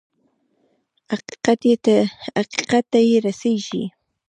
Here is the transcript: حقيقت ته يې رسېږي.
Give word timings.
حقيقت 2.35 2.85
ته 2.91 2.99
يې 3.07 3.17
رسېږي. 3.25 3.83